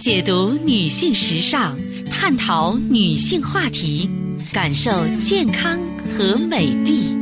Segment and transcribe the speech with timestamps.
[0.00, 1.76] 解读女性时尚，
[2.10, 4.08] 探讨女性话题，
[4.50, 7.14] 感受健康和美丽。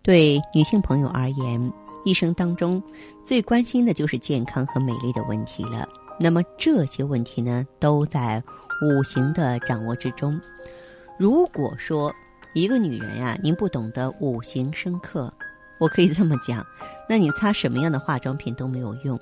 [0.00, 1.72] 对女性朋友而言，
[2.06, 2.82] 一生当中
[3.22, 5.86] 最关心的就是健康和美丽的问题了。
[6.18, 8.42] 那么这些问题呢，都在
[8.80, 10.40] 五行的掌握之中。
[11.18, 12.10] 如果说
[12.54, 15.30] 一个女人呀，您不懂得五行生克，
[15.82, 16.64] 我可以这么讲，
[17.08, 19.18] 那你擦什么样的化妆品都没有用。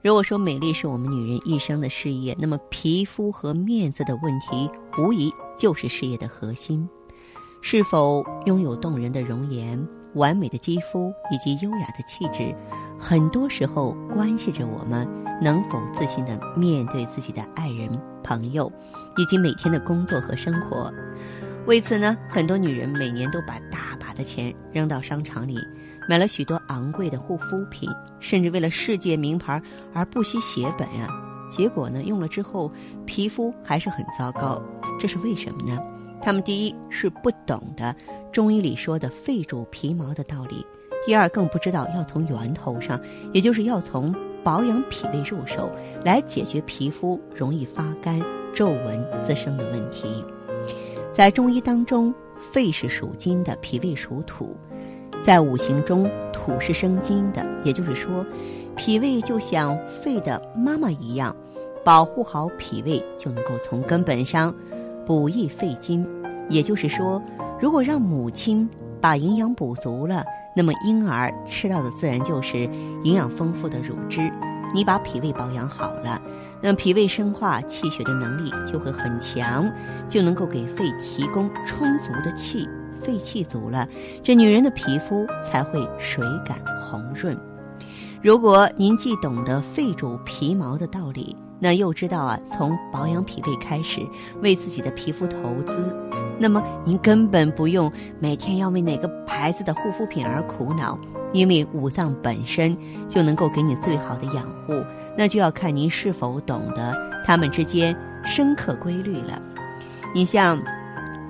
[0.00, 6.88] 如果说美丽是我们女人一生的事业，那么皮肤和面子的问题，无疑就是事业的核心。
[7.60, 12.56] 是否拥有动人的容颜、完美的肌肤以及优雅的气质，
[12.98, 15.06] 很多时候关系着我们
[15.42, 17.90] 能否自信的面对自己的爱人、
[18.24, 18.72] 朋友，
[19.18, 20.90] 以及每天的工作和生活。
[21.66, 25.56] 为此呢，很多女人每年都把大把的钱扔到商场里，
[26.08, 29.62] 买了许多昂贵的护肤品，甚至为了世界名牌
[29.94, 31.08] 而不惜血本啊！
[31.48, 32.70] 结果呢，用了之后
[33.06, 34.60] 皮肤还是很糟糕，
[34.98, 35.80] 这是为什么呢？
[36.20, 37.94] 他们第一是不懂得
[38.32, 40.66] 中医里说的肺主皮毛的道理，
[41.06, 43.00] 第二更不知道要从源头上，
[43.32, 44.12] 也就是要从
[44.42, 45.70] 保养脾胃入手，
[46.04, 48.20] 来解决皮肤容易发干、
[48.52, 50.24] 皱纹滋生的问题。
[51.12, 52.12] 在中医当中，
[52.52, 54.56] 肺是属金的，脾胃属土，
[55.22, 58.24] 在五行中土是生金的，也就是说，
[58.76, 61.34] 脾胃就像肺的妈妈一样，
[61.84, 64.54] 保护好脾胃就能够从根本上。
[65.06, 66.06] 补益肺经，
[66.50, 67.22] 也就是说，
[67.58, 68.68] 如果让母亲
[69.00, 70.22] 把营养补足了，
[70.54, 72.68] 那么婴儿吃到的自然就是
[73.04, 74.30] 营养丰富的乳汁。
[74.74, 76.20] 你把脾胃保养好了，
[76.60, 79.70] 那脾胃生化气血的能力就会很强，
[80.08, 82.68] 就能够给肺提供充足的气。
[83.00, 83.88] 肺气足了，
[84.24, 87.38] 这女人的皮肤才会水感红润。
[88.20, 94.00] 如果您既懂得肺主皮毛的道理，那又知道啊，从保养脾胃开始，
[94.42, 95.96] 为自己的皮肤投资，
[96.38, 97.90] 那么您根本不用
[98.20, 100.98] 每天要为哪个牌子的护肤品而苦恼，
[101.32, 102.76] 因为五脏本身
[103.08, 104.74] 就能够给你最好的养护。
[105.16, 109.42] 那就要看您是否懂得它们之间深刻规律了。
[110.14, 110.58] 你像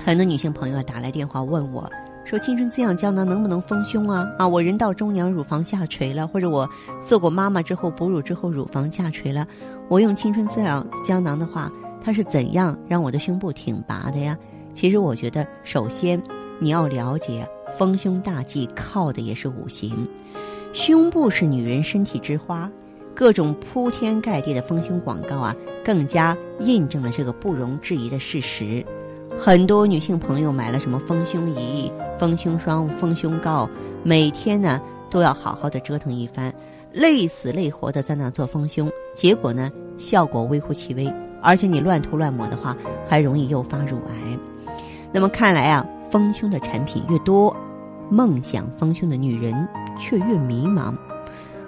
[0.05, 1.91] 很多女性朋友打来电话问我。
[2.25, 4.31] 说青春滋养胶囊能不能丰胸啊？
[4.37, 6.69] 啊，我人到中年乳房下垂了，或者我
[7.03, 9.47] 做过妈妈之后哺乳之后乳房下垂了，
[9.89, 14.37] 我用青春滋养胶囊的话，它是怎样让我的胸部挺拔的呀？
[14.79, 16.23] 其实我觉得，首先
[16.61, 17.45] 你要了解
[17.77, 20.07] 丰胸大忌靠的也是五行，
[20.73, 22.71] 胸部是女人身体之花，
[23.13, 28.87] 各种铺天盖地的丰胸广告啊，更加印证了这个不容置疑的事实。
[29.37, 33.69] 很多女性朋友买了什么丰胸仪、丰胸霜、丰胸膏，
[34.05, 36.55] 每天呢都要好好的折腾一番，
[36.93, 41.13] 累死累活的在那做丰胸，结果呢效果微乎其微，
[41.43, 42.77] 而且你乱涂乱抹的话，
[43.09, 44.39] 还容易诱发乳癌。
[45.13, 47.57] 那么看来啊，丰胸的产品越多，
[48.11, 50.95] 梦想丰胸的女人却越迷茫。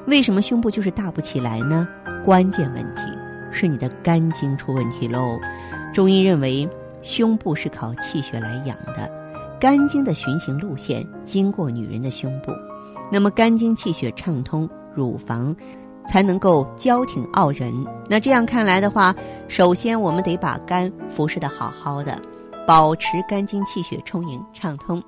[0.06, 1.86] 为什么胸部就是大不起来呢？
[2.25, 3.03] 关键问题
[3.50, 5.38] 是你的肝经出问题喽。
[5.92, 6.69] 中医认为。
[7.03, 9.10] 胸部是靠气血来养的，
[9.59, 12.53] 肝经的循行路线经过女人的胸部，
[13.10, 15.56] 那么肝经气血畅通，乳房
[16.10, 17.72] 才能够娇挺傲人。
[18.09, 19.15] 那这样看来的话，
[19.47, 22.21] 首先我们得把肝服侍的好好的，
[22.66, 25.00] 保持肝经气血充盈畅通，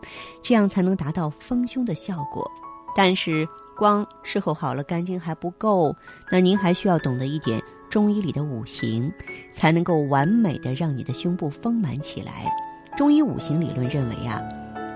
[0.44, 2.48] 这样才能达到丰胸的效果。
[2.94, 3.44] 但是
[3.76, 5.92] 光伺候好了肝经还不够，
[6.30, 7.60] 那您还需要懂得一点。
[7.90, 9.12] 中医里的五行，
[9.52, 12.48] 才能够完美的让你的胸部丰满起来。
[12.96, 14.40] 中医五行理论认为啊，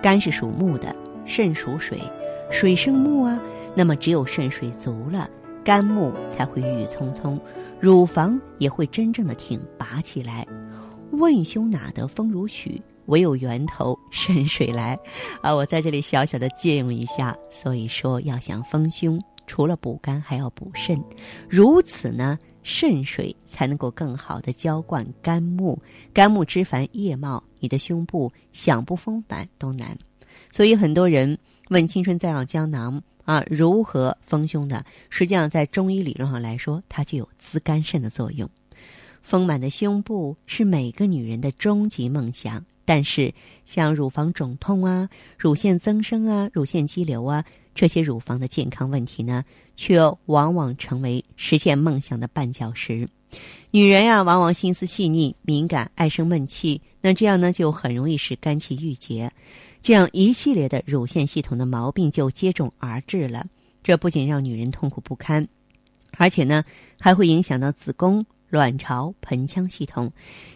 [0.01, 0.95] 肝是属木的，
[1.25, 2.01] 肾属水，
[2.49, 3.41] 水生木啊。
[3.75, 5.29] 那么只有肾水足了，
[5.67, 7.41] 肝木才会郁郁葱葱，
[7.81, 10.47] 乳房也会真正的挺拔起来。
[11.11, 12.81] 问胸哪得风如许？
[13.07, 14.97] 唯有源头肾水来。
[15.41, 17.37] 啊，我在这里小小的借用一下。
[17.51, 21.03] 所以说，要想丰胸，除了补肝，还要补肾。
[21.49, 22.39] 如此呢？
[22.63, 25.77] 肾水才能够更好的浇灌肝木，
[26.15, 29.99] 肝木枝繁叶茂，你的胸部想不丰满都难。
[30.53, 31.37] 所以很多人
[31.71, 38.49] 问青春在养胶囊啊如何丰胸的，实际上在中医理论上来说，它具有滋肝肾的作用。
[39.23, 43.35] 丰满的胸部是每个女人的终极梦想，但是
[43.67, 47.45] 像乳房肿痛啊、乳腺增生啊、乳腺肌瘤啊。
[47.75, 49.45] 这些乳房的健康问题呢，
[49.75, 53.07] 却往往成为实现梦想的绊脚石。
[53.71, 59.31] 女人呀，往往心思细腻、敏感，爱生闷气，那这样呢，就很容易使肝气郁结，
[59.83, 63.47] 这样一系列的乳腺系统的毛病就接踵而至了。
[63.83, 65.47] 这不仅让女人痛苦不堪，
[66.13, 66.65] 而且呢
[66.99, 70.11] 还会影响到子宫、卵巢、盆腔系统。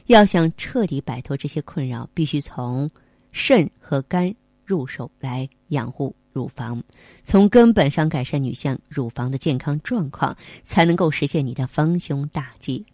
[0.07, 2.91] 要想彻底摆脱这些困扰，必须从
[3.31, 4.35] 肾和肝
[4.65, 6.83] 入手来养护乳房，
[7.25, 12.85] 从根本上改善女性乳房的健康状况，才能够实现你的丰胸大计。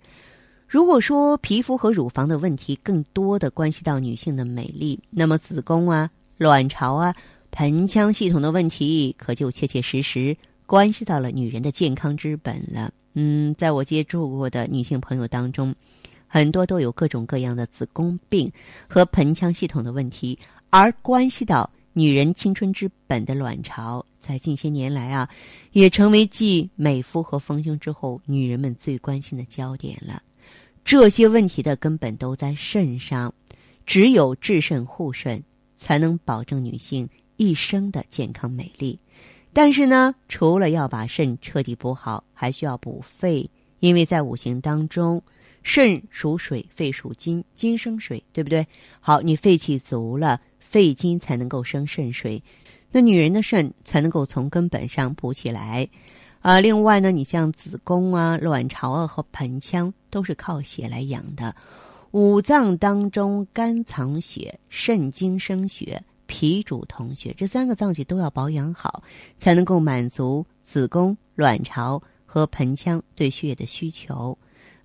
[0.69, 7.15] 如果说皮肤和乳房的问题更多的关系到女性的美丽，那么子宫啊、卵巢啊、
[7.53, 10.37] 盆腔系统的问题，可就切切实实
[10.67, 12.93] 关系到了女人的健康之本了。
[13.15, 15.73] 嗯，在我接触过的女性朋友当中，
[16.27, 18.53] 很多都有各种各样的子宫病
[18.89, 20.37] 和盆腔系统的问题，
[20.69, 25.31] 而关系到女人青春之本的卵巢，在近些年来啊，
[25.73, 30.23] 也成为继美肤和丰胸之后，女人们最关心的焦点了。
[30.85, 33.33] 这些问题的根本都在肾上，
[33.87, 35.43] 只有治肾护肾，
[35.79, 37.09] 才能保证女性
[37.39, 38.99] 一生的健康美丽。
[39.55, 43.49] 但是呢，除了要把肾彻底补好，还需要补肺，
[43.81, 45.23] 因为在五行当中，
[45.63, 48.67] 肾属水，肺属金，金生水，对不对？
[49.01, 52.43] 好，你肺气足了，肺金才能够生肾水，
[52.91, 55.89] 那女人的肾才能够从根本上补起来。
[56.41, 61.55] 啊，另外呢，你像子宫啊、卵巢啊和盆腔都是靠血来养的。
[62.11, 69.03] 五脏当中，肝藏血，肾精生血，脾主统血，这三个脏器都要保养好，
[69.39, 74.37] 才能够满足子宫、卵巢和盆腔对血液的需求。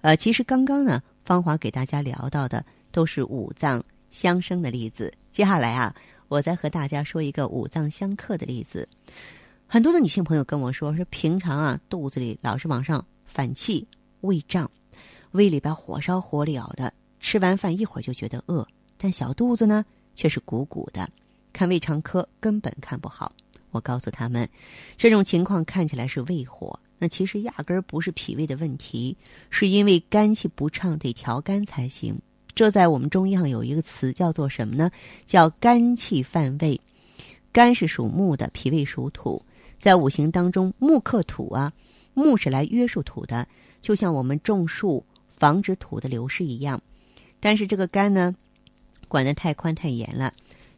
[0.01, 5.13] 呃，其实刚刚呢，芳华给大家聊到的都是五脏相生的例子。
[5.31, 5.95] 接下来啊，
[6.27, 8.87] 我再和大家说一个五脏相克的例子。
[9.65, 13.87] 很多的女性朋友跟我说，说平常啊肚子里老是往上反气、
[14.19, 14.69] 胃胀，
[15.31, 18.67] 胃里边火烧火燎的，吃完饭一会儿就觉得饿，
[18.97, 21.09] 但小肚子呢却是鼓鼓的，
[21.53, 23.31] 看胃肠科根本看不好。
[23.71, 24.49] 我告诉他们，
[24.97, 29.15] 这种情况看起来是胃火，那其实压根儿不是脾胃的问题，
[29.49, 32.19] 是因为肝气不畅，得调肝才行。
[32.53, 34.91] 这在我们中医上有一个词叫做什么呢？
[35.25, 36.79] 叫肝气犯胃。
[37.51, 39.41] 肝是属木的，脾胃属土。
[39.79, 41.73] 在五行当中，木克土啊，
[42.13, 43.47] 木是来约束土的，
[43.81, 46.79] 就像我们种树防止土的流失一样。
[47.39, 48.35] 但是这个肝呢，
[49.07, 50.31] 管得太宽太严了，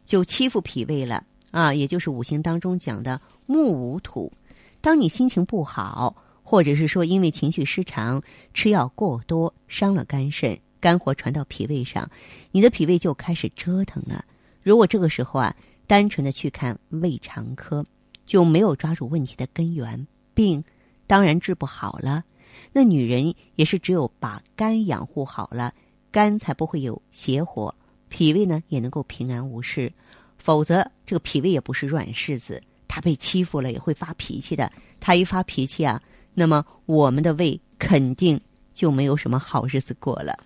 [0.06, 1.74] 就欺负脾胃了啊！
[1.74, 4.32] 也就是五行当中讲的木无土。
[4.80, 8.22] 当你心情不好，或者是说因为情绪失常，
[8.54, 12.10] 吃药过多，伤了肝肾，肝火传到脾胃上，
[12.50, 14.22] 你的脾胃就开始折腾了。
[14.62, 17.86] 如果这个时候啊，单纯的去看胃肠科。
[18.26, 20.64] 就没有抓住问题的根源，病
[21.06, 22.24] 当然治不好了。
[22.72, 25.74] 那女人也是只有把肝养护好了，
[26.10, 27.74] 肝才不会有邪火，
[28.08, 29.92] 脾胃呢也能够平安无事。
[30.38, 34.72] 否则，这个脾胃也不是软柿子，它被欺负了也会发脾气的。
[35.00, 36.02] 它一发脾气啊，
[36.32, 38.40] 那么我们的胃肯定
[38.74, 40.38] 就没有什么好日子过了。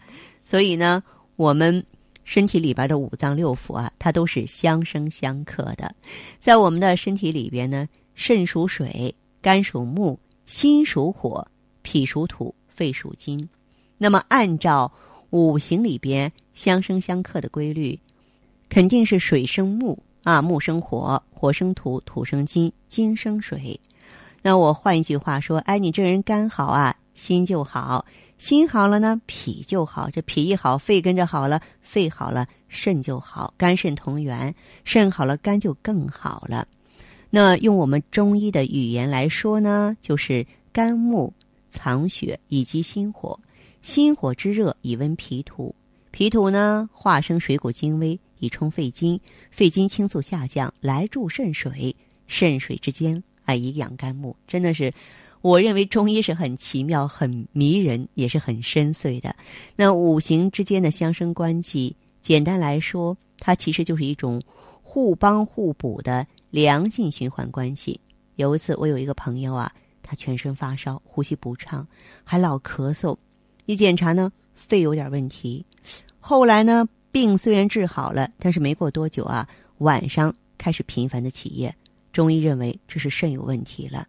[0.45, 1.03] 所以呢，
[1.35, 1.85] 我们。
[2.25, 5.91] 身体里边的五脏六腑啊，它都是相生相克的。
[6.39, 11.49] 在我们的身体里边呢，肾属水，肝属木，心属火，
[11.81, 13.49] 脾属土，肺属金。
[13.97, 14.93] 那么按照
[15.31, 17.99] 五行里边相生相克的规律，
[18.69, 23.81] 肯定是水生木啊，木生火，火生土，土生金，金生水。
[24.43, 28.07] 那我换一句话说，哎，你这人肝好啊，心就好。
[28.39, 30.09] 心好了呢，脾就好。
[30.09, 33.53] 这脾一好，肺跟着好了，肺好了，肾就好。
[33.59, 36.69] 肝肾同源，肾好了，肝就更好了。
[37.31, 41.33] 那用我们中医的语言来说呢，就是肝木
[41.73, 43.39] 藏血以及心火。
[43.83, 45.75] 心火之热以温脾土，
[46.13, 49.21] 脾土呢化生水谷精微以充肺经，
[49.51, 51.95] 肺经清肃下降来助肾水，
[52.29, 54.37] 肾水之间啊以养肝木。
[54.47, 54.93] 真的是。
[55.41, 59.35] 我认为中医是很奇妙、很迷人，也是很深邃的。
[59.77, 64.43] 那五行之间的相生关系，简单来说，它其实就是一种
[64.83, 68.01] 互帮互补的良性循环关系。
[68.37, 71.87] 有一次，我有一个朋友啊，他全身发烧，呼吸不畅，
[72.25, 73.17] 还老咳嗽。
[73.67, 75.65] 一检查呢，肺有点问题。
[76.19, 81.75] 后来呢，病虽然治好了，但是没过多久啊，晚上开始频繁的起夜。
[82.13, 84.07] 中医认为这是肾有问题了。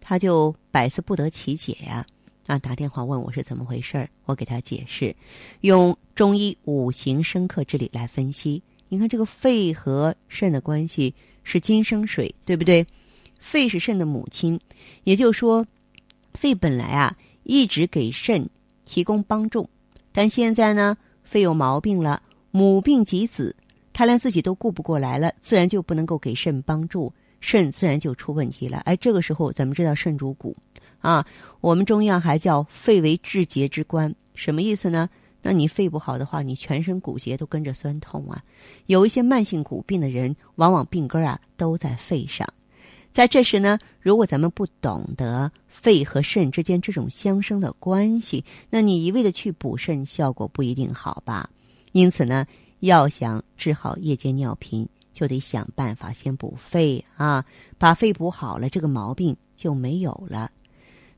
[0.00, 2.04] 他就百思不得其解呀，
[2.46, 5.14] 啊，打电话问我是怎么回事儿，我给他解释，
[5.60, 8.62] 用中医五行生克之理来分析。
[8.88, 11.14] 你看这个肺和肾的关系
[11.44, 12.86] 是金生水，对不对？
[13.38, 14.60] 肺是肾的母亲，
[15.04, 15.66] 也就是说，
[16.34, 18.48] 肺本来啊一直给肾
[18.84, 19.68] 提供帮助，
[20.12, 23.56] 但现在呢，肺有毛病了，母病及子，
[23.92, 27.12] 他连自己都顾不过来了，自然就不能够给肾帮助。
[27.42, 30.56] 肾自然就出问题了，哎，这个时候咱们知道肾主骨，
[31.00, 31.26] 啊。
[31.60, 35.10] 我们中药还叫肺为治节之官，什么意思呢？
[35.42, 38.40] 那你肺不好的话，你全身骨节都跟着酸痛啊。
[38.86, 42.48] 有一些慢性骨病的人，往往病根啊都在肺上。
[43.12, 51.50] 在这时呢，如果咱们不懂得肺和肾之间这种相生的关系，那你一味的去补肾，效果不一定好吧。
[51.90, 52.46] 因此呢，
[52.80, 57.44] 要想治好夜间尿频，就得想办法先补肺啊，
[57.78, 60.50] 把肺补好了，这个毛病就没有了。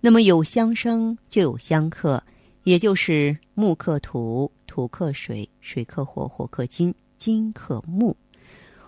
[0.01, 2.23] 那么有相生就有相克。
[2.65, 8.17] 也就是木克土，土克水，水克火，火克金，金克木。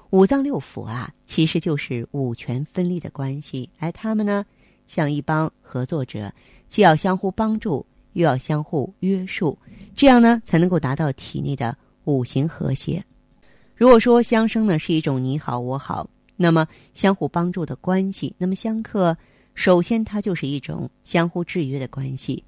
[0.09, 3.69] 五脏六腑啊，其实就是五权分立的关系。
[3.79, 4.47] 而他们呢，
[4.89, 6.33] 像一帮合作者，
[6.71, 7.85] 既要相互帮助，
[8.15, 9.59] 又要相互约束，
[9.95, 13.05] 这样呢，才能够达到体内的五行和谐。
[13.77, 19.15] 如果说相生呢是一种你好我好，那么相互帮助的关系；那么相克，
[19.55, 22.43] 首先它就是一种相互制约的关系。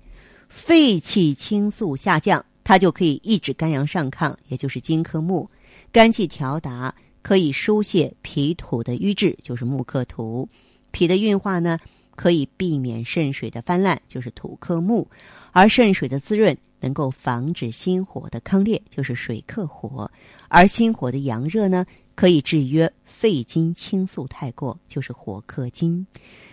[0.49, 5.47] 肺气清肃下降，它就可以抑制肝阳上亢，也就是金克木；
[5.93, 10.49] 肝气调达，可以疏泄脾土的瘀滞，就是木克土；
[10.93, 11.79] 脾的运化呢，
[12.19, 15.07] 可以避免肾水的泛滥，就是土克木；
[15.53, 20.05] 而肾水的滋润，能够防止心火的亢烈，就是水克火；
[20.49, 26.05] 而心火的阳热呢，可以制约肺经清肃太过，就是火克金。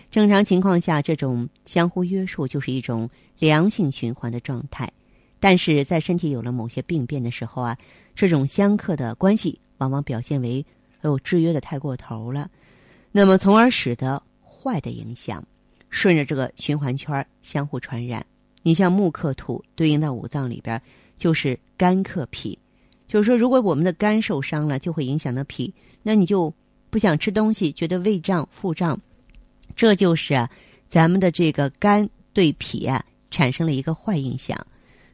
[0.08, 4.88] 正常情况下，这种相互约束就是一种良性循环的状态。
[5.40, 7.76] 但是在身体有了某些病变的时候啊，
[8.14, 10.64] 这种相克的关系往往表现为
[11.02, 12.48] 哦制约的太过头了，
[13.10, 15.44] 那么从而使得坏的影响
[15.90, 18.24] 顺着这个循环圈相互传染。
[18.62, 20.80] 你像木克土，对应到五脏里边
[21.16, 22.58] 就是肝克脾，
[23.06, 26.52] 就是说如果我们的肝受伤了，就会影响到脾，那你就
[26.90, 29.00] 不想吃东西，觉得胃胀、腹胀。
[29.76, 30.50] 这就是啊，
[30.88, 34.58] 咱们的这个肝对脾啊产生了一个坏印象，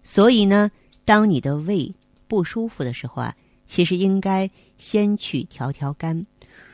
[0.02, 0.70] 所以呢，
[1.04, 1.92] 当你的胃
[2.28, 3.34] 不舒服的时候啊，
[3.66, 4.48] 其实应该
[4.78, 6.24] 先去调调肝。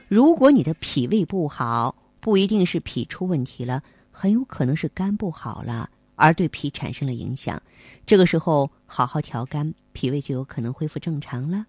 [0.07, 7.61] 如果你的脾胃不好，不一定是脾出问题了，很有可能是肝不好了，而对脾产生了影响。
[8.07, 11.65] 这个时候好好调肝，脾胃就有可能恢复正常了。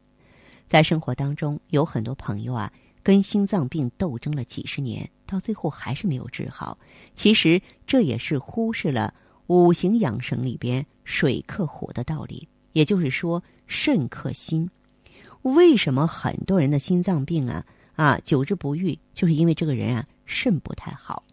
[0.68, 2.72] 在生活当中，有很多朋友啊。
[3.02, 6.78] 跟心脏病斗争了几十年，到最后还是没有治好。
[7.16, 9.12] 其实这也是忽视了
[9.48, 12.48] 五行养生里边水克火的道理。
[12.74, 14.70] 也就是说，肾克心。
[15.44, 17.66] 为什么很多人的心脏病啊
[17.96, 21.24] 啊久治不愈，就是因为这个人啊肾不太好。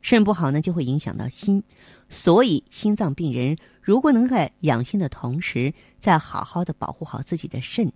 [0.00, 1.62] 肾不好呢，就会影响到心。
[2.08, 7.92] 所以，心脏病人如果能在养心的同时，再好好的保护好自己的肾，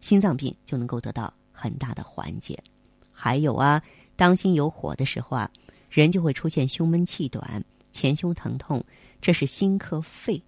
[0.00, 1.34] 心脏病就能够得到。
[1.58, 2.62] 很大的缓解，
[3.10, 3.82] 还有啊，
[4.14, 5.50] 当心有火的时候啊，
[5.88, 8.84] 人就会出现胸闷气短、前胸疼痛，
[9.22, 10.42] 这是心克肺。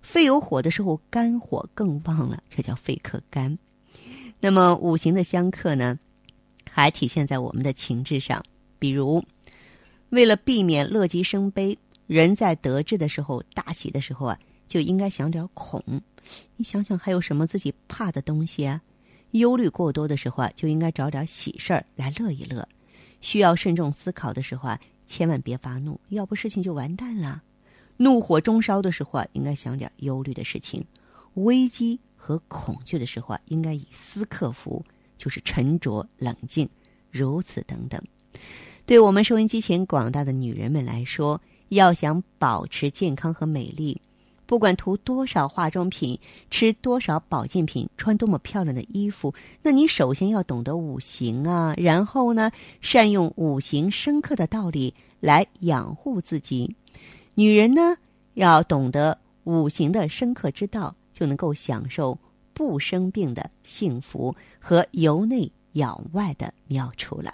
[0.00, 3.58] 肺有火的时候，肝火更旺了，这叫肺克肝。
[4.38, 5.98] 那么五行的相克呢，
[6.70, 8.40] 还体现在我们的情志上。
[8.84, 9.24] 比如，
[10.10, 14.38] 为了避免乐极生悲，人在得志的时候、大喜的时候啊，
[14.68, 15.82] 就应该想点恐。
[16.56, 18.82] 你想想，还有什么自己怕的东西啊？
[19.30, 22.62] 忧虑过多的时候啊，就应该找点喜事儿来乐一乐；
[23.22, 27.42] 需要慎重思考的时候啊，千万别发怒，要不事情就完蛋了。
[27.96, 30.82] 怒火中烧的时候啊，应该想点忧虑的事情；
[31.36, 34.84] 危机和恐惧的时候啊，应该以思克服，
[35.16, 36.68] 就是沉着冷静，
[37.10, 37.98] 如此等等。
[38.86, 43.98] 对我们收音机前广大的女人们来说，要想保持健康和美丽。
[44.44, 46.18] 不管涂多少化妆品，
[46.50, 56.76] 吃多少保健品，穿多么漂亮的衣服，那你首先要懂得五行啊，然后呢，善用五行深刻的道理来养护自己。
[57.34, 57.96] 女人呢，
[58.34, 62.18] 要懂得五行的深刻之道，就能够享受
[62.52, 67.32] 不生病的幸福和由内养外的妙处了。